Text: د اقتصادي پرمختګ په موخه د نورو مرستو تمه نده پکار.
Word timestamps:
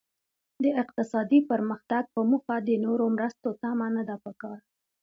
د 0.63 0.65
اقتصادي 0.81 1.39
پرمختګ 1.51 2.03
په 2.13 2.21
موخه 2.29 2.55
د 2.67 2.69
نورو 2.85 3.05
مرستو 3.15 3.47
تمه 3.61 3.87
نده 3.95 4.15
پکار. 4.23 4.59